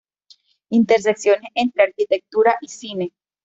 Intersecciones 0.71 1.51
entre 1.53 1.83
arquitectura 1.83 2.57
y 2.61 2.69
cine. 2.69 3.13